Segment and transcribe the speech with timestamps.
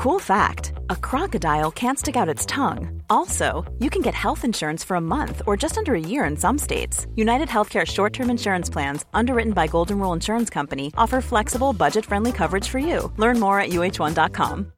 [0.00, 3.02] Cool fact a crocodile can't stick out its tongue.
[3.10, 6.38] Also, you can get health insurance for a month or just under a year in
[6.38, 7.06] some states.
[7.16, 12.06] United Healthcare short term insurance plans, underwritten by Golden Rule Insurance Company, offer flexible, budget
[12.06, 13.12] friendly coverage for you.
[13.18, 14.72] Learn more at uhone.com.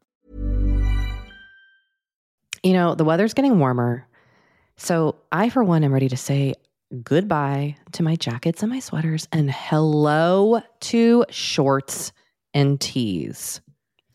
[2.64, 4.08] You know, the weather's getting warmer.
[4.76, 6.54] So I, for one, am ready to say
[7.00, 12.10] goodbye to my jackets and my sweaters and hello to shorts
[12.52, 13.60] and tees.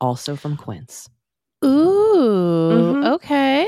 [0.00, 1.08] also from Quince.
[1.64, 3.14] Ooh, Mhm.
[3.14, 3.66] okay.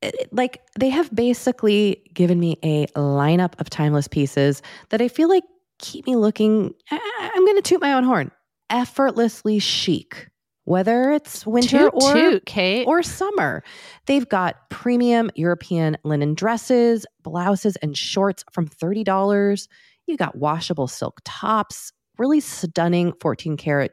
[0.00, 5.28] it- like they have basically given me a lineup of timeless pieces that I feel
[5.28, 5.42] like
[5.80, 6.72] keep me looking.
[6.92, 8.30] I- I'm going to toot my own horn.
[8.70, 10.28] Effortlessly chic,
[10.64, 13.64] whether it's winter Toot or toot, or summer.
[14.06, 19.66] They've got premium European linen dresses, blouses, and shorts from $30.
[20.06, 23.92] You got washable silk tops, really stunning 14 karat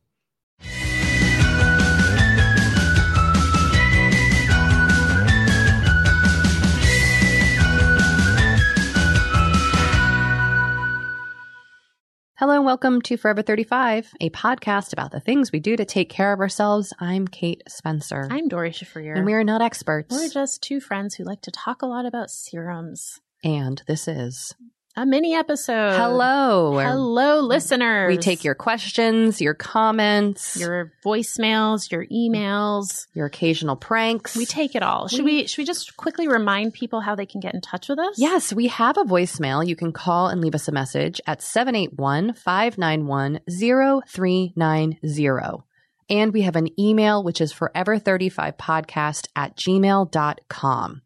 [12.41, 16.09] Hello and welcome to Forever 35, a podcast about the things we do to take
[16.09, 16.91] care of ourselves.
[16.99, 18.27] I'm Kate Spencer.
[18.31, 19.15] I'm Doree Shafrir.
[19.15, 20.09] and we are not experts.
[20.09, 23.19] We're just two friends who like to talk a lot about serums.
[23.43, 24.55] and this is
[24.97, 25.95] A mini episode.
[25.95, 26.77] Hello.
[26.77, 28.09] Hello, listeners.
[28.09, 33.07] We take your questions, your comments, your, voicemails, your emails.
[33.13, 34.35] Your occasional pranks.
[34.35, 35.07] We take it all.
[35.07, 37.99] Should we should we just quickly remind people how they can get in touch with
[37.99, 38.15] us?
[38.17, 39.65] Yes, we have a voicemail.
[39.65, 45.63] You can call and leave us a message at 781 591 0390.
[46.09, 51.01] And we have an email, which is forever35podcast at gmail.com.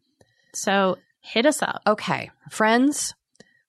[0.52, 1.82] So hit us up.
[1.86, 3.14] Okay, friends,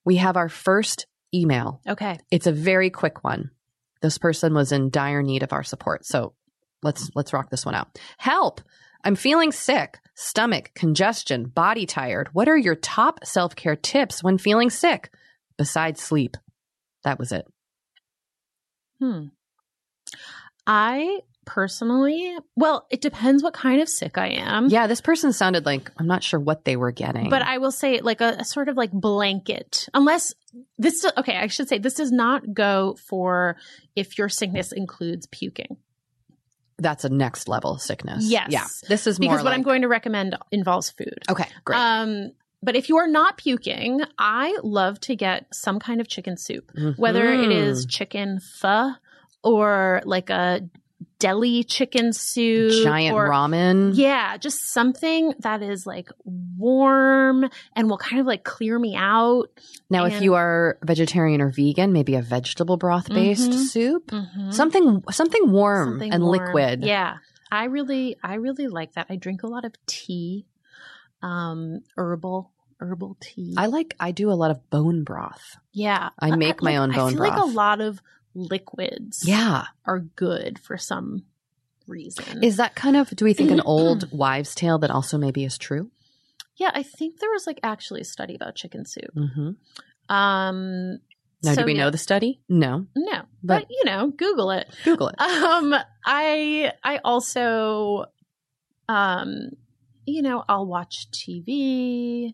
[0.07, 1.81] we have our first email.
[1.85, 2.17] Okay.
[2.31, 3.51] It's a very quick one.
[4.01, 6.05] This person was in dire need of our support.
[6.05, 6.33] So
[6.81, 7.99] let's let's rock this one out.
[8.17, 8.61] Help!
[9.03, 12.29] I'm feeling sick, stomach, congestion, body tired.
[12.31, 15.11] What are your top self-care tips when feeling sick
[15.57, 16.37] besides sleep?
[17.03, 17.45] That was it.
[19.01, 19.25] Hmm.
[20.65, 24.67] I personally, well, it depends what kind of sick I am.
[24.67, 27.29] Yeah, this person sounded like I'm not sure what they were getting.
[27.31, 30.35] But I will say, like a, a sort of like blanket, unless
[30.77, 33.57] this, okay, I should say this does not go for
[33.95, 35.77] if your sickness includes puking.
[36.79, 38.25] that's a next level sickness.
[38.29, 38.51] Yes.
[38.51, 38.67] Yeah.
[38.87, 41.17] This is more Because what I'm going to recommend involves food.
[41.27, 41.75] Okay, great.
[41.79, 42.31] Um,
[42.61, 46.71] but if you are not puking, I love to get some kind of chicken soup,
[46.97, 47.89] whether it is Mhm.
[47.89, 48.91] chicken pho
[49.43, 50.67] or like a
[51.19, 53.91] deli chicken soup, giant or, ramen.
[53.95, 56.09] Yeah, just something that is like
[56.57, 59.47] warm and will kind of like clear me out.
[59.89, 63.65] Now, if you are vegetarian or vegan, maybe a vegetable broth based Mhm.
[63.67, 64.07] soup.
[64.11, 64.53] Mhm.
[64.53, 66.37] Something something warm Something and warm.
[66.45, 66.83] liquid.
[66.83, 67.17] Yeah.
[67.51, 69.07] I really I really like that.
[69.09, 70.45] I drink a lot of tea.
[71.21, 73.55] Um herbal herbal tea.
[73.57, 75.57] I like I do a lot of bone broth.
[75.71, 76.09] yeah.
[76.19, 77.31] I make my own bone broth.
[77.31, 78.01] I feel like a lot of
[78.37, 79.65] liquids Yeah.
[79.85, 81.23] are good for some
[81.87, 82.43] reason.
[82.43, 85.57] Is that kind of do we think an old wives' tale that also maybe is
[85.57, 85.89] true?
[86.59, 89.13] yeah, I think there was like actually a study about chicken soup.
[89.15, 90.13] Mm-hmm.
[90.13, 90.99] Um
[91.43, 91.83] Now, so, do we yeah.
[91.83, 92.41] know the study?
[92.49, 92.87] No.
[92.95, 93.21] No.
[93.43, 94.67] But- But, you know, Google it.
[94.83, 95.19] Google it.
[95.21, 95.73] Um,
[96.05, 98.05] I I also
[98.89, 99.49] um
[100.05, 102.33] you know, I'll watch TV,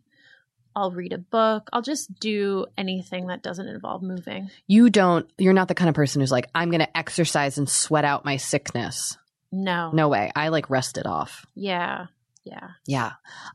[0.76, 4.50] I'll read a book, I'll just do anything that doesn't involve moving.
[4.68, 7.70] You don't, you're not the kind of person who's like, I'm going to exercise and
[7.70, 9.18] sweat out my sickness.
[9.52, 9.92] No.
[9.92, 10.32] No way.
[10.36, 11.46] I like rest it off.
[11.56, 12.08] Yeah.
[12.44, 12.70] Yeah.
[12.86, 13.12] Yeah.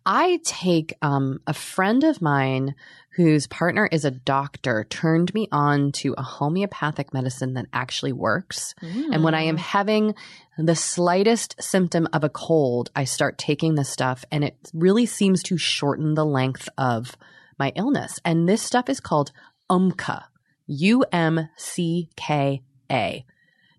[0.06, 2.74] I take um, a friend of mine
[3.18, 8.76] whose partner is a doctor turned me on to a homeopathic medicine that actually works.
[8.80, 9.60] And when I am Mm.
[9.60, 10.14] having
[10.56, 15.42] the slightest symptom of a cold, I start taking this stuff and it really seems
[15.42, 17.16] to shorten the length of
[17.58, 18.20] my illness.
[18.24, 19.32] And this stuff is called
[19.68, 20.22] Umcka,
[20.68, 23.26] U M C K A.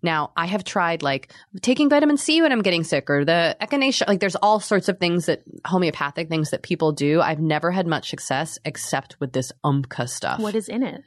[0.01, 4.07] Now, I have tried like taking vitamin C when I'm getting sick or the echinacea.
[4.07, 7.21] Like there's all sorts of things that homeopathic things that people do.
[7.21, 10.39] I've never had much success except with this Umcka stuff.
[10.39, 11.03] what is in it?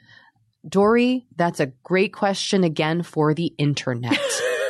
[0.69, 4.21] Doree, that's a great question again for the internet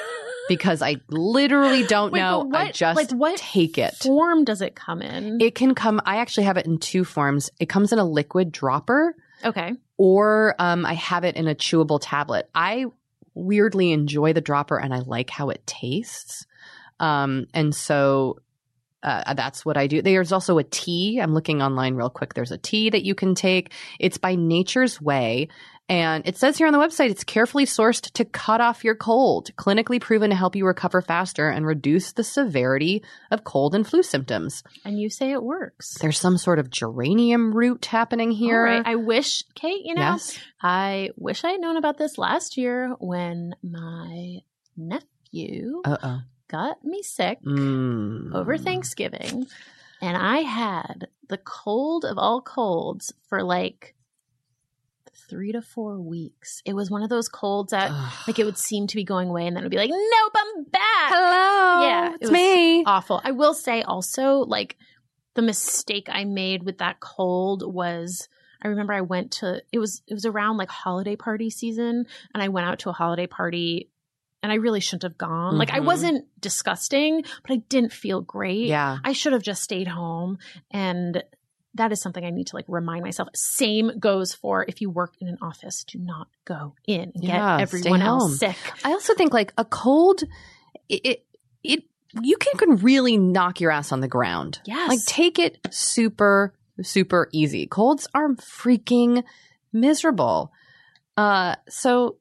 [0.48, 2.48] because I literally don't Wait, know.
[2.50, 3.94] but I just like, what take it.
[3.94, 5.40] Form does it come in?
[5.40, 7.50] It can come, I actually have it in two forms.
[7.60, 9.14] It comes in a liquid dropper
[9.44, 9.72] okay.
[9.98, 12.48] or um, I have it in a chewable tablet.
[12.54, 12.86] I
[13.34, 16.46] weirdly enjoy the dropper and I like how it tastes.
[17.00, 18.38] Um, and so
[19.02, 20.00] uh, that's what I do.
[20.00, 21.18] There's also a tea.
[21.20, 22.34] I'm looking online real quick.
[22.34, 23.72] There's a tea that you can take.
[23.98, 25.48] It's by Nature's Way.
[25.88, 29.50] And it says here on the website, it's carefully sourced to cut off your cold,
[29.56, 34.02] clinically proven to help you recover faster and reduce the severity of cold and flu
[34.02, 34.62] symptoms.
[34.84, 35.98] And you say it works.
[36.00, 38.62] There's some sort of geranium root happening here.
[38.64, 38.82] Right.
[38.86, 40.38] I wish, Kate, you know, yes.
[40.62, 44.38] I wish I had known about this last year when my
[44.76, 46.20] nephew Uh oh.
[46.48, 48.34] got me sick Mm.
[48.34, 49.46] over Thanksgiving.
[50.00, 53.94] And I had the cold of all colds for like
[55.32, 56.60] three to four weeks.
[56.66, 58.12] It was one of those colds that Ugh.
[58.28, 60.32] like it would seem to be going away and then it would be like, nope,
[60.36, 61.10] I'm back.
[61.12, 61.86] Hello.
[61.86, 62.84] Yeah, it it's was me.
[62.84, 63.20] awful.
[63.24, 64.76] I will say also, like,
[65.34, 68.28] the mistake I made with that cold was
[68.62, 72.42] I remember I went to it was it was around like holiday party season and
[72.42, 73.88] I went out to a holiday party
[74.42, 75.56] and I really shouldn't have gone.
[75.56, 75.86] Like I Mhm.
[75.86, 78.66] wasn't disgusting, but I didn't feel great.
[78.66, 78.98] Yeah.
[79.02, 80.36] I should have just stayed home
[80.70, 81.22] and
[81.74, 83.28] that is something I need to like remind myself.
[83.34, 87.58] Same goes for if you work in an office, do not go in and Yeah,
[87.58, 88.56] get everyone else sick.
[88.84, 90.22] I also think like a cold,
[90.88, 91.26] it, it,
[91.62, 91.84] it
[92.20, 94.60] you can, can really knock your ass on the ground.
[94.66, 94.88] Yes.
[94.88, 97.66] Like take it super, super easy.
[97.66, 99.24] Colds are freaking
[99.72, 100.52] miserable.
[101.16, 102.16] Uh, so,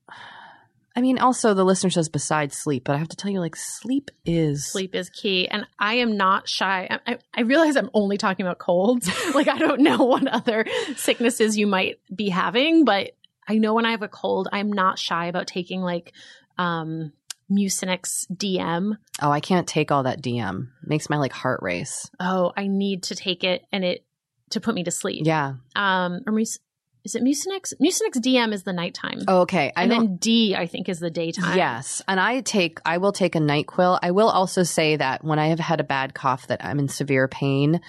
[0.96, 3.56] I mean, also the listener says besides sleep, but I have to tell you, like,
[3.56, 7.90] sleep is sleep is key and i am not shy I, I, I realize i'm
[7.94, 10.66] only talking about colds like i don't know what other
[10.96, 13.12] sicknesses you might be having but
[13.48, 16.14] i know when i have a cold i'm not shy about taking like
[16.60, 17.12] um
[17.50, 20.70] mucinex dm Oh, I can't take all that DM.
[20.84, 22.10] Makes my like heart race.
[22.20, 24.06] oh i need to take it and it
[24.52, 25.56] to put me to sleep Yeah.
[25.76, 26.60] um or mus-
[27.04, 29.72] is it mucinex mucinex dm is the nighttime Oh, okay.
[29.76, 33.12] I and then d i think is the daytime Yes, and I take I will
[33.12, 34.00] take a NyQuil.
[34.02, 36.88] I will also say that when I have had a bad cough that I'm in
[36.88, 37.82] severe pain,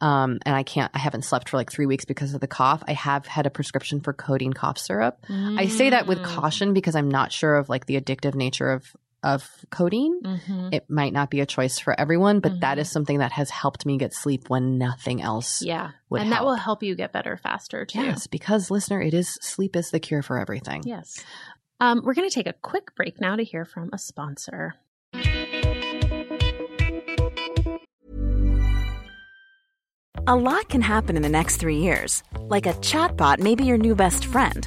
[0.00, 2.82] um, and I can't I haven't slept for like three weeks because of the cough.
[2.86, 5.24] I have had a prescription for codeine cough syrup.
[5.28, 6.24] I say that with Mm.
[6.24, 10.20] caution because I'm not sure of like the addictive nature of of codeine.
[10.22, 10.72] Mhm.
[10.72, 12.80] It might not be a choice for everyone, but that Mhm.
[12.82, 16.38] is something that has helped me get sleep when nothing else yeah would and help.
[16.40, 19.90] that will help you get better faster too Yes, because listener, it is sleep is
[19.90, 20.82] the cure for everything.
[20.84, 21.22] Yes.
[21.80, 24.74] Um, we're going to take a quick break now to hear from a sponsor.
[30.26, 32.22] A lot can happen in the next three years.
[32.48, 34.66] Like a chatbot may be your new best friend.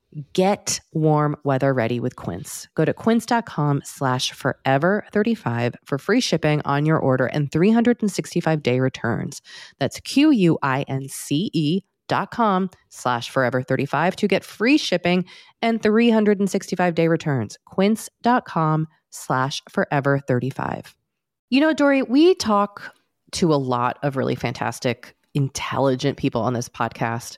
[0.33, 2.67] get warm weather ready with Quince.
[2.75, 9.41] Go to quince.com slash forever35 for free shipping on your order and 365 day returns.
[9.79, 15.23] That's Q-U-I-N-C-E dot com slash forever35 to get free shipping
[15.61, 17.57] and 365 day returns.
[17.65, 20.93] Quince.com slash forever35.
[21.49, 22.93] You know, Doree, we talk
[23.33, 27.37] to a lot of really fantastic, intelligent people on this podcast.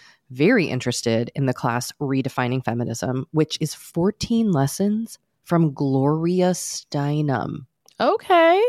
[0.31, 7.65] very interested in the class Redefining Feminism, which is 14 lessons from Gloria Steinem.
[7.99, 8.63] Okay.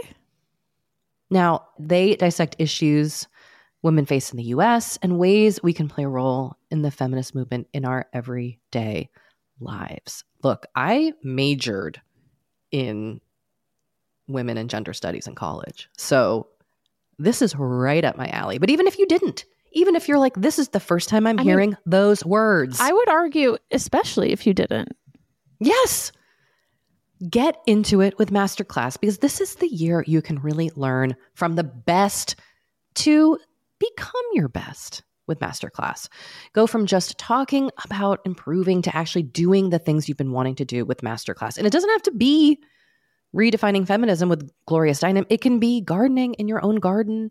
[1.31, 3.27] Now, they dissect issues
[3.83, 7.35] women face in the US and ways we can play a role in the feminist
[7.35, 9.11] movement in our everyday
[9.61, 10.25] lives.
[10.43, 12.01] Look, I majored
[12.71, 13.21] in
[14.29, 15.89] women and gender studies in college.
[15.97, 16.49] So
[17.19, 18.59] this is right up my alley.
[18.59, 21.39] But even if you didn't, even if you're like, this is the first time I'm
[21.39, 22.79] I mean, hearing those words.
[22.81, 24.91] I would argue, especially if you didn't.
[25.61, 26.13] Yes.
[27.31, 31.55] Get into it with Masterclass because this is the year you can really learn from
[31.55, 32.37] the best
[32.95, 33.39] to
[33.79, 36.09] become your best with Masterclass.
[36.53, 40.65] Go from just talking about improving to actually doing the things you've been wanting to
[40.65, 41.59] do with Masterclass.
[41.59, 42.59] And it doesn't have to be
[43.35, 47.31] redefining feminism with Gloria Steinem, it can be gardening in your own garden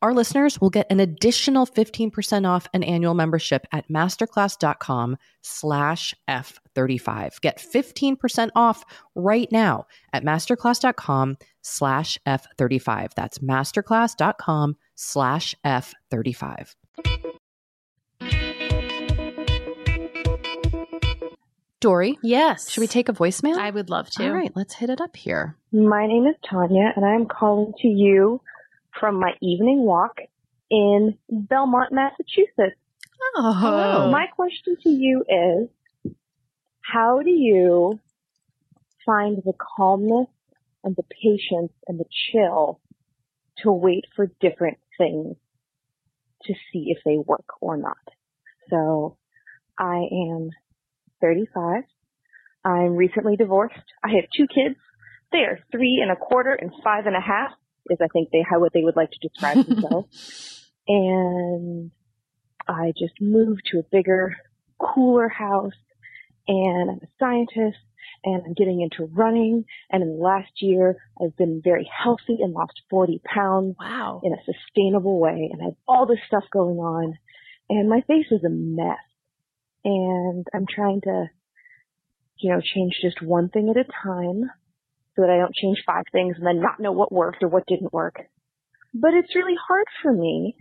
[0.00, 7.40] our listeners will get an additional 15% off an annual membership at masterclass.com slash F35.
[7.40, 13.14] Get 15% off right now at masterclass.com slash F35.
[13.14, 16.74] That's masterclass.com slash F35.
[21.80, 22.18] Doree?
[22.24, 22.70] Yes.
[22.70, 23.56] should we take a voicemail?
[23.56, 24.24] I would love to.
[24.26, 25.56] All right, let's hit it up here.
[25.72, 28.40] My name is Tanya, and I'm calling to you
[29.00, 30.18] from my evening walk
[30.70, 32.78] in Belmont, Massachusetts.
[33.36, 36.12] Oh, My question to you is
[36.80, 37.98] how do you
[39.04, 40.28] find the calmness
[40.84, 42.80] and the patience and the chill
[43.58, 45.36] to wait for different things
[46.44, 47.96] to see if they work or not?
[48.70, 49.16] So
[49.78, 50.50] I am
[51.20, 51.82] 35.
[52.64, 53.74] I'm recently divorced.
[54.04, 54.76] I have two kids.
[55.32, 57.52] They are three and a quarter and five and a half
[57.90, 60.08] is I think they how what they would like to describe themselves.
[60.86, 61.90] and
[62.66, 64.36] I just moved to a bigger,
[64.78, 65.72] cooler house
[66.46, 67.78] and I'm a scientist
[68.24, 72.52] and I'm getting into running and in the last year I've been very healthy and
[72.52, 74.20] lost 40 pounds Wow.
[74.24, 77.18] in a sustainable way and I have all this stuff going on
[77.68, 78.96] and my face is a mess
[79.84, 81.26] and I'm trying to
[82.38, 84.50] you know change just one thing at a time
[85.18, 87.66] so that I don't change five things and then not know what worked or what
[87.66, 88.20] didn't work.
[88.94, 90.54] But it's really hard for me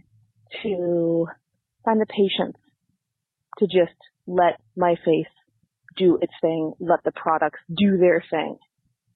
[0.63, 1.27] to
[1.85, 2.57] find the patience
[3.59, 5.29] to just let my face
[5.95, 8.57] do its thing, let the products do their thing.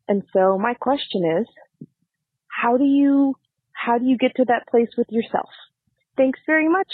[0.07, 1.87] And so my question is,
[2.47, 3.33] how do you,
[3.71, 5.49] how do you get to that place with yourself?
[6.17, 6.91] Thanks very much.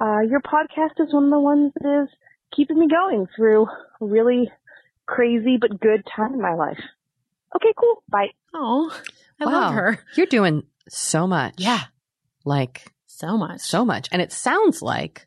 [0.00, 2.08] Uh, your podcast is one of the ones that is
[2.56, 3.66] keeping me going through
[4.00, 4.50] a really
[5.06, 6.80] crazy but good time in my life.
[7.56, 8.02] Okay, cool.
[8.08, 8.30] Bye.
[8.52, 8.96] Oh,
[9.40, 9.52] I Wow.
[9.52, 11.54] love her You're doing so much.
[11.58, 11.80] Yeah.
[12.44, 13.60] Like so much.
[13.60, 14.08] so much.
[14.12, 15.26] And it sounds like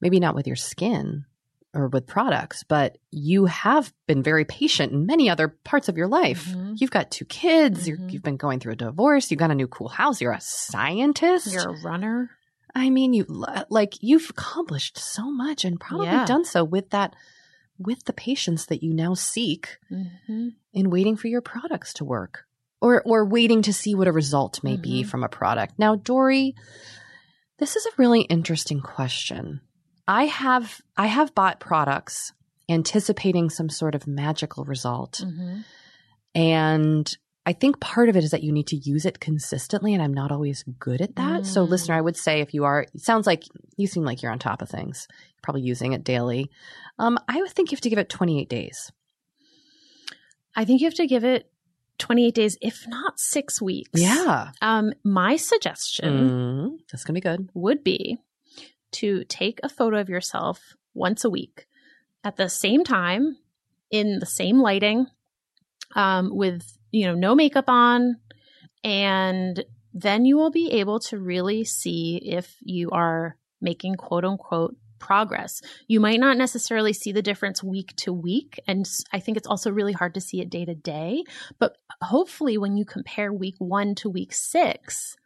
[0.00, 1.24] maybe not with your skin
[1.72, 6.08] or with products, but you have been very patient in many other parts of your
[6.08, 6.46] life.
[6.48, 6.80] Mhm.
[6.80, 7.86] You've got two kids.
[7.86, 8.12] You're, Mhm.
[8.12, 9.30] you've been going through a divorce.
[9.30, 10.20] You got a new cool house.
[10.20, 11.52] You're a scientist.
[11.52, 12.30] You're a runner.
[12.74, 13.24] I mean, you
[13.68, 16.24] like you've accomplished so much and probably Yeah.
[16.24, 17.14] done so with that,
[17.80, 20.48] with the patience that you now seek Mm-hmm.
[20.74, 22.44] in waiting for your products to work
[22.80, 25.06] or or waiting to see what a result may be Mhm.
[25.08, 25.78] from a product.
[25.78, 26.54] Now, Doree,
[27.58, 29.60] this is a really interesting question.
[30.06, 32.32] I have I have bought products
[32.68, 35.22] anticipating some sort of magical result.
[35.24, 35.60] Mm-hmm.
[36.34, 37.16] And
[37.50, 40.14] I think part of it is that you need to use it consistently, and I'm
[40.14, 41.44] not always good at that.
[41.44, 41.68] So, Mm.
[41.68, 43.42] listener, I would say if you are, it sounds like
[43.76, 46.48] you seem like you're on top of things, you're probably using it daily.
[47.00, 48.92] Um, I would think you have to give it 28 days.
[50.54, 51.50] I think you have to give it
[51.98, 54.00] 28 days, if not six weeks.
[54.00, 54.52] Yeah.
[54.62, 57.48] Um, my suggestion Mm, that's going to be good.
[57.52, 58.18] would be
[58.92, 61.66] to take a photo of yourself once a week
[62.22, 63.36] at the same time
[63.90, 65.06] in the same lighting
[65.96, 68.16] um, with you know no makeup on.
[68.82, 74.76] And then you will be able to really see if you are making quote unquote
[74.98, 75.60] progress.
[75.88, 79.70] You might not necessarily see the difference week to week and I think it's also
[79.72, 81.24] really hard to see it day to day
[81.58, 85.16] but hopefully when you compare week one to week six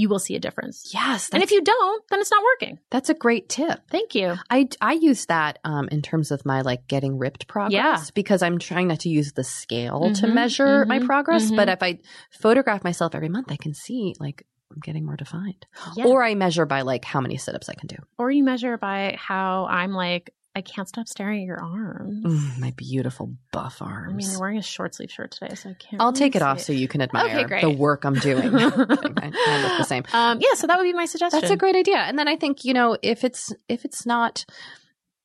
[0.00, 1.28] you will see a difference Yes.
[1.32, 2.78] and if you don't, then it's not working.
[2.90, 3.80] that's a great tip.
[3.90, 4.36] Thank you.
[4.48, 8.00] I, I use that um, in terms of my like getting ripped progress Yeah.
[8.14, 11.50] because I'm trying not to use the scale to Mhm, measure my mhm, progress.
[11.50, 11.72] But mhm.
[11.72, 11.98] if I
[12.30, 15.66] photograph myself every month, I can see like I'm getting more defined.
[15.96, 16.04] Yeah.
[16.06, 17.96] Or I measure by like how many sit ups I can do.
[18.18, 22.24] Or you measure by how I'm like, I can't stop staring at your arms.
[22.24, 24.12] Mm, my beautiful buff arms.
[24.12, 26.00] I mean, you're wearing a short sleeve shirt today, so I can't.
[26.02, 27.60] I'll really take it off so you can admire great.
[27.60, 28.54] the work I'm doing.
[28.54, 30.04] I, I look the same.
[30.12, 31.40] Um, yeah, so that would be my suggestion.
[31.40, 31.98] That's a great idea.
[31.98, 34.44] And then I think, you know, if it's if it's not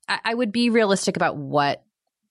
[0.07, 1.83] I, I would be realistic about what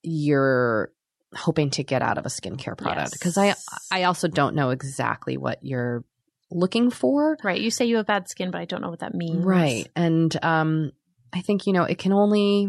[0.03, 0.93] you're
[1.35, 3.13] hoping to get out of a skincare product.
[3.13, 3.13] Yes.
[3.13, 3.55] Because I
[3.91, 6.05] I also don't know exactly what you're
[6.51, 7.37] looking for.
[7.43, 7.61] Right.
[7.61, 9.45] You say you have bad skin, but I don't know what that means.
[9.45, 9.89] Right.
[9.97, 10.93] And um,
[11.33, 12.69] I think, you know, it can only,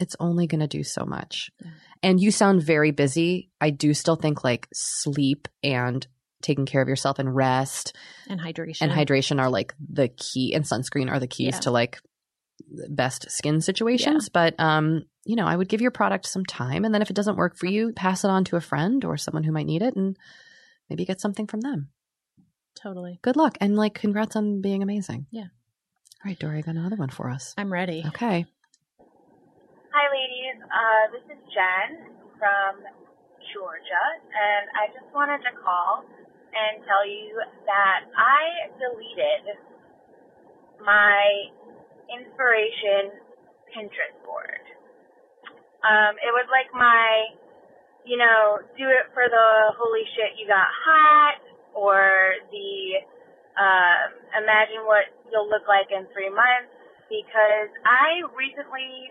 [0.00, 1.50] it's only going to do so much.
[1.64, 1.70] Yeah.
[2.02, 3.50] And you sound very busy.
[3.60, 6.06] I do still think like sleep and
[6.40, 7.96] taking care of yourself and rest
[8.28, 8.82] And hydration.
[8.82, 11.60] and hydration are like the key and sunscreen are the keys Yeah.
[11.60, 12.00] to like
[12.88, 14.28] best skin situations.
[14.28, 16.84] But, um, you know, I would give your product some time.
[16.84, 19.16] And then if it doesn't work for you, pass it on to a friend or
[19.16, 20.16] someone who might need it and
[20.88, 21.88] maybe get something from them.
[22.80, 23.18] Totally.
[23.22, 23.58] Good luck.
[23.60, 25.26] And like, congrats on being amazing.
[25.32, 25.42] Yeah.
[26.24, 27.54] All right, Doree, got another one for us.
[27.58, 28.04] I'm ready.
[28.06, 28.46] Okay.
[29.98, 30.62] Hi, ladies.
[30.62, 32.86] Uh, this is Jen from
[33.50, 37.34] Georgia, and I just wanted to call and tell you
[37.66, 39.58] that I deleted
[40.78, 41.50] my
[42.14, 43.10] inspiration
[43.74, 44.62] Pinterest board.
[45.82, 47.34] Um, it was like my,
[48.06, 49.48] you know, do it for the
[49.82, 51.42] holy shit you got hot,
[51.74, 53.02] or the
[53.58, 54.14] um,
[54.46, 56.70] imagine what you'll look like in three months.
[57.10, 59.10] Because I recently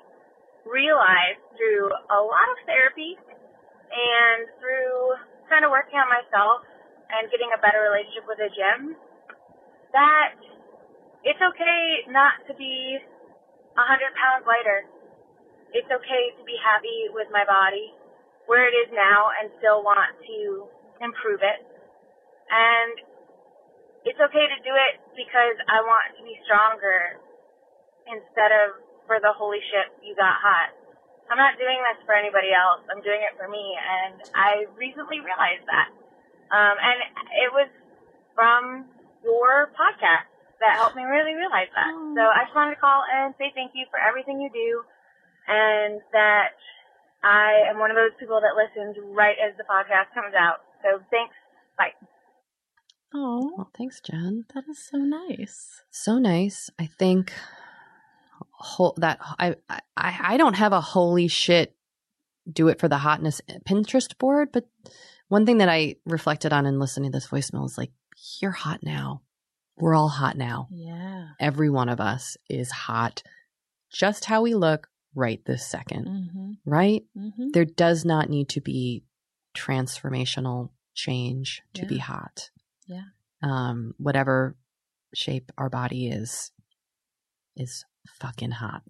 [0.68, 6.64] realized through a lot of therapy and through kind of working on myself
[7.12, 8.96] and getting a better relationship with the gym
[9.96, 10.36] that
[11.24, 14.88] it's okay not to be a hundred pounds lighter.
[15.72, 17.96] It's okay to be happy with my body
[18.48, 20.68] where it is now and still want to
[21.04, 21.60] improve it.
[22.48, 22.96] And
[24.08, 27.20] it's okay to do it because I want to be stronger
[28.08, 30.76] instead of for the holy shit you got hot.
[31.28, 32.88] I'm not doing this for anybody else.
[32.88, 35.92] I'm doing it for me, and I recently realized that.
[36.48, 36.98] Um, and
[37.44, 37.68] it was
[38.32, 38.88] from
[39.24, 40.32] your podcast
[40.64, 41.92] that helped me really realize that.
[41.92, 44.72] So I just wanted to call and say thank you for everything you do,
[45.52, 46.56] and that
[47.24, 50.64] I am one of those people that listens right as the podcast comes out.
[50.80, 51.36] So thanks.
[51.78, 51.92] Bye.
[53.14, 54.46] Oh, thanks, Jen.
[54.54, 55.84] that is so nice.
[55.90, 56.70] So nice.
[56.80, 57.34] I think
[58.60, 61.76] whole, that I, I I don't have a holy shit
[62.52, 64.66] do it for the hotness Pinterest board, but
[65.28, 67.92] one thing that I reflected on in listening to this voicemail is like
[68.42, 69.22] you're hot now.
[69.76, 70.70] We're all hot now.
[70.72, 71.28] Yeah.
[71.40, 73.22] Every one of us is hot.
[73.92, 76.52] Just how we look right this 2nd Mm-hmm.
[76.66, 77.04] right?
[77.18, 77.50] Mm-hmm.
[77.54, 79.04] There does not need to be
[79.56, 81.88] transformational change to Yeah.
[81.88, 82.50] be hot.
[82.88, 83.04] Yeah.
[83.44, 84.56] Um, whatever
[85.14, 86.52] shape our body is,
[87.56, 87.86] is
[88.20, 88.82] fucking hot.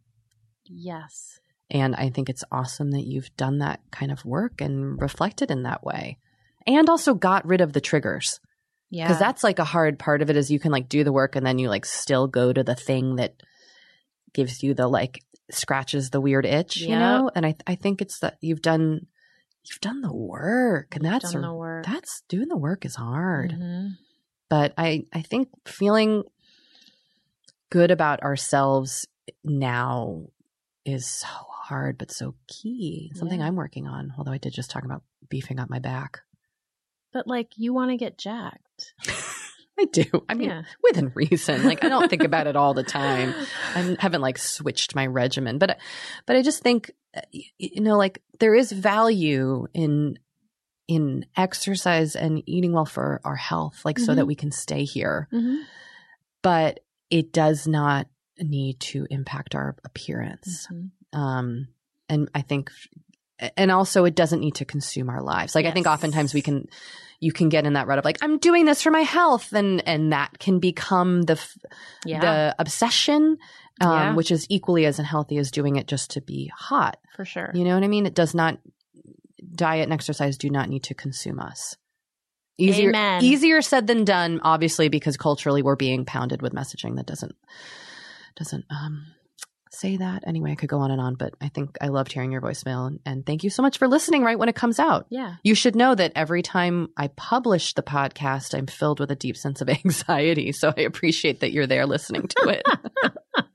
[0.65, 1.39] Yes.
[1.69, 5.63] And I think it's awesome that you've done that kind of work and reflected in
[5.63, 6.17] that way.
[6.65, 8.39] And also got rid of the triggers.
[8.89, 9.05] Yeah.
[9.05, 11.35] Because that's like a hard part of it is you can like do the work
[11.35, 13.35] and then you like still go to the thing that
[14.33, 17.29] gives you the like scratches the weird itch, you know?
[17.35, 19.07] And I I think it's that you've done
[19.63, 21.85] you've done the work and that's work.
[21.85, 23.51] that's doing the work is hard.
[23.51, 23.91] Mhm.
[24.49, 26.23] But I I think feeling
[27.69, 29.07] good about ourselves
[29.43, 30.27] now
[30.85, 33.11] is so hard but so key.
[33.15, 33.47] Something Yeah.
[33.47, 36.19] I'm working on, although I did just talk about beefing up my back.
[37.13, 38.93] But like, you want to get jacked.
[39.79, 40.05] I do.
[40.27, 40.63] I mean, Yeah.
[40.83, 41.63] within reason.
[41.63, 43.33] Like I don't think about it all the time.
[43.75, 45.77] I haven't like switched my regimen, but
[46.25, 47.21] but I just think uh,
[47.59, 50.17] you know like there is value in
[50.87, 54.15] in exercise and eating well for our health, like so Mhm.
[54.15, 55.27] that we can stay here.
[55.33, 55.57] Mm-hmm.
[56.41, 58.07] But it does not
[58.39, 60.67] need to impact our appearance.
[60.71, 61.19] Mm-hmm.
[61.19, 61.67] Um,
[62.09, 62.71] and I think,
[63.55, 65.55] and also it doesn't need to consume our lives.
[65.55, 66.67] Like I think oftentimes we can,
[67.19, 69.53] you can get in that rut of like, I'm doing this for my health.
[69.53, 71.57] And, and that can become the, f-
[72.05, 72.19] Yeah.
[72.19, 73.37] the obsession,
[73.81, 74.13] um, Yeah.
[74.15, 76.97] which is equally as unhealthy as doing it just to be hot.
[77.15, 77.51] for sure.
[77.53, 78.05] You know what I mean?
[78.05, 78.59] It does not,
[79.55, 81.75] diet and exercise do not need to consume us.
[82.57, 83.23] Easier, Amen.
[83.23, 87.35] easier said than done, obviously, because culturally we're being pounded with messaging that doesn't,
[88.35, 89.05] doesn't, um,
[89.71, 90.23] say that.
[90.25, 92.87] Anyway, I could go on and on, but I think I loved hearing your voicemail
[92.87, 95.05] and, and thank you so much for listening right when it comes out.
[95.09, 95.35] yeah.
[95.43, 99.37] You should know that every time I publish the podcast, I'm filled with a deep
[99.37, 100.51] sense of anxiety.
[100.51, 102.65] So I appreciate that you're there listening to it.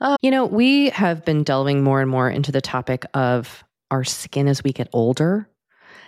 [0.00, 4.04] Uh, you know, we have been delving more and more into the topic of our
[4.04, 5.48] skin as we get older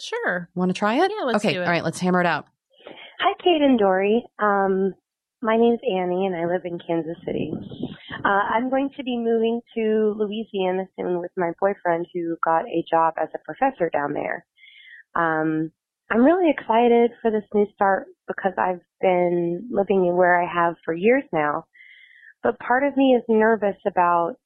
[0.00, 0.48] Sure.
[0.54, 1.10] Want to try it?
[1.16, 1.64] Yeah, let's okay, do it.
[1.64, 2.46] all right, let's hammer it out.
[3.20, 4.24] Hi, Kate and Doree.
[4.38, 4.94] Um,
[5.40, 7.52] my name's Annie, and I live in Kansas City.
[8.24, 12.84] Uh, I'm going to be moving to Louisiana soon with my boyfriend, who got a
[12.90, 14.44] job as a professor down there.
[15.14, 15.70] Um,
[16.10, 20.94] I'm really excited for this new start because I've been living where I have for
[20.94, 21.66] years now.
[22.42, 24.36] But part of me is nervous about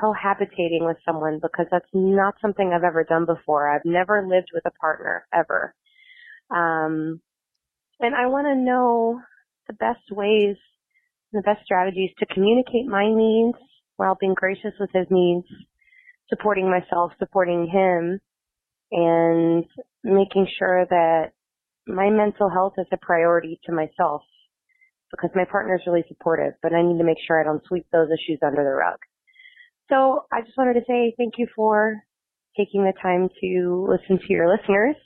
[0.00, 3.68] cohabitating with someone because that's not something I've ever done before.
[3.68, 5.74] I've never lived with a partner ever.
[6.50, 7.20] Um,
[8.00, 9.20] and I want to know
[9.68, 10.56] the best ways,
[11.32, 13.58] the best strategies to communicate my needs
[13.96, 15.46] while being gracious with his needs,
[16.28, 18.20] supporting myself, supporting him,
[18.90, 19.64] and
[20.04, 21.32] making sure that
[21.86, 24.22] my mental health is a priority to myself
[25.10, 27.86] because my partner is really supportive, but I need to make sure I don't sweep
[27.92, 28.98] those issues under the rug.
[29.88, 32.02] So I just wanted to say thank you for
[32.56, 34.96] taking the time to listen to your listeners,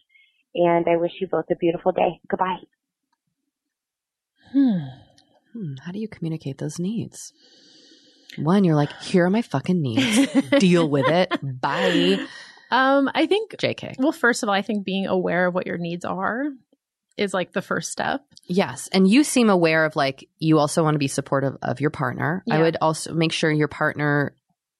[0.54, 2.20] and I wish you both a beautiful day.
[2.28, 2.56] Goodbye.
[4.52, 4.78] Hmm.
[5.52, 7.32] Hmm, how do you communicate those needs?
[8.36, 10.30] One, you're like, here are my fucking needs.
[10.58, 11.32] Deal with it.
[11.60, 12.18] Bye.
[12.70, 13.98] Um, I think JK.
[13.98, 16.44] well, first of all, I think being aware of what your needs are
[17.16, 18.22] is like the first step.
[18.46, 18.88] Yes.
[18.92, 22.44] And you seem aware of like, you also want to be supportive of your partner.
[22.50, 24.34] I would also make sure your partner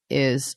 [0.09, 0.55] is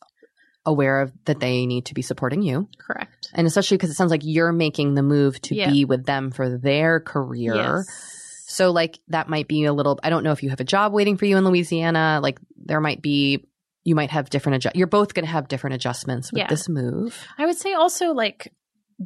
[0.66, 2.68] aware of that they need to be supporting you.
[2.78, 3.30] Correct.
[3.32, 5.70] And especially because it sounds like you're making the move to Yeah.
[5.70, 7.54] be with them for their career.
[7.54, 8.44] Yes.
[8.46, 10.92] So like that might be a little I don't know if you have a job
[10.92, 13.46] waiting for you in Louisiana, like there might be
[13.84, 16.48] you might have different adjust you're both going to have different adjustments with Yeah.
[16.48, 17.16] this move.
[17.38, 18.52] I would say also like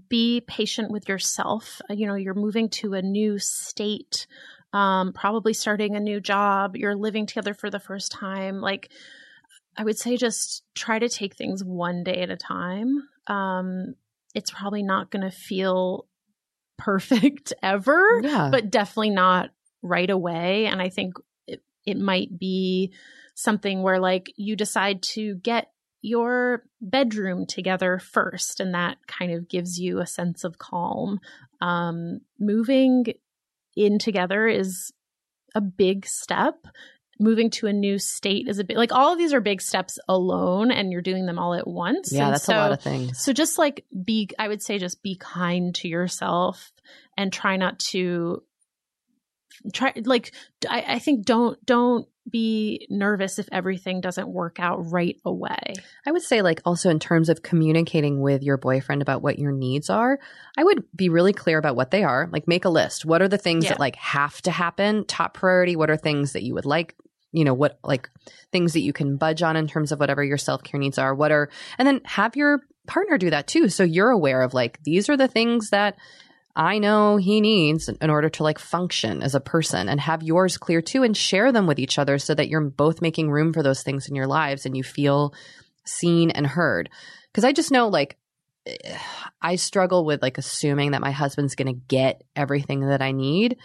[0.09, 1.81] be patient with yourself.
[1.89, 4.27] Uh, You know, you're moving to a new state,
[4.73, 8.61] um, probably starting a new job, you're living together for the first time.
[8.61, 8.91] Like,
[9.77, 13.09] I would say just try to take things one day at a time.
[13.27, 13.95] Um,
[14.35, 16.07] it's probably not going to feel
[16.79, 18.49] perfect ever, Yeah.
[18.51, 19.51] but definitely not
[19.83, 20.67] right away.
[20.67, 21.15] And I think
[21.47, 22.93] it, it might be
[23.35, 25.71] something where like you decide to get
[26.03, 31.19] your bedroom together first, and that kind of gives you a sense of calm.
[31.63, 33.07] Um, moving
[33.75, 34.93] in together is
[35.55, 36.67] a big step.
[37.21, 39.99] Moving to a new state is a bit like all of these are big steps
[40.09, 42.13] alone, and you're doing them all at once.
[42.13, 43.23] yeah, And that's so, a lot of things.
[43.23, 46.73] so just like be, I would say just be kind to yourself
[47.17, 48.43] and try not to
[49.73, 50.33] try like
[50.69, 55.75] I, I think don't don't be nervous if everything doesn't work out right away.
[56.07, 59.53] I would say, like, also in terms of communicating with your boyfriend about what your
[59.53, 60.19] needs are,
[60.57, 62.27] I would be really clear about what they are.
[62.33, 63.05] Like, make a list.
[63.05, 63.73] What are the things Yeah.
[63.73, 65.05] that like have to happen?
[65.05, 65.77] Top priority.
[65.77, 66.97] What are things that you would like?
[67.35, 68.09] You know, what like
[68.53, 71.15] things that you can budge on in terms of whatever your self care needs are.
[71.15, 73.69] What are, and then have your partner do that too.
[73.69, 75.97] So you're aware of like, these are the things that
[76.57, 80.57] I know he needs in order to like function as a person and have yours
[80.57, 83.63] clear too and share them with each other so that you're both making room for
[83.63, 85.35] those things in your lives and you feel
[85.85, 86.91] seen and heard.
[87.33, 88.17] Cause I just know like
[89.43, 93.59] I struggle with like assuming that my husband's going to get everything that I need.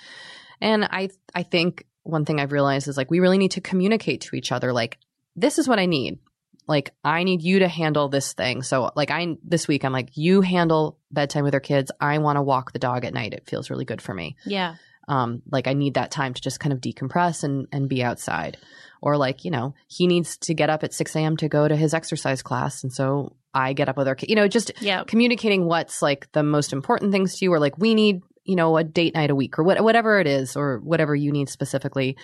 [0.60, 4.22] And I I think one thing I've realized is like we really need to communicate
[4.22, 4.98] to each other like
[5.36, 6.20] this is what I need.
[6.68, 8.62] Like I need you to handle this thing.
[8.62, 11.92] So like I this week I'm like you handle bedtime with our kids.
[12.00, 13.34] I want to walk the dog at night.
[13.34, 14.36] It feels really good for me.
[14.46, 14.76] Yeah.
[15.08, 18.58] Um like I need that time to just kind of decompress and and be outside.
[19.02, 21.38] Or like, you know, he needs to get up at 6 a.m.
[21.38, 22.84] to go to his exercise class.
[22.84, 24.30] And so I get up with our kid.
[24.30, 25.06] You know, just Yeah.
[25.06, 28.76] communicating what's like the most important things to you or like we need you know
[28.78, 32.18] a date night a week or what, whatever it is or whatever you need specifically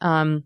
[0.00, 0.44] um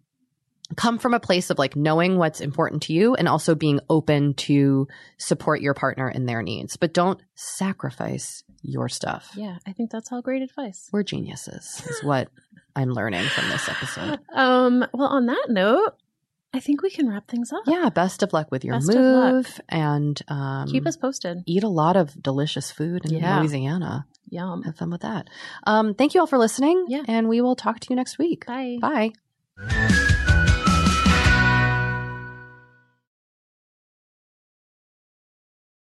[0.76, 4.32] come from a place of like knowing what's important to you and also being open
[4.34, 9.58] to support your partner in their needs but don't sacrifice your stuff Yeah.
[9.66, 10.88] I think that's all great advice.
[10.92, 12.28] we're geniuses is what
[12.76, 15.94] i'm learning from this episode Um, well, on that note,
[16.52, 17.62] I think we can wrap things up.
[17.66, 21.42] yeah best of luck with your Best move and um Keep us posted.
[21.46, 23.38] eat a lot of delicious food in Yeah.
[23.40, 24.62] louisiana Yum.
[24.62, 25.28] have fun with that.
[25.66, 26.86] Um, thank you all for listening.
[26.88, 27.02] Yeah.
[27.06, 28.46] And we will talk to you next week.
[28.46, 28.78] Bye.
[28.80, 30.00] Bye.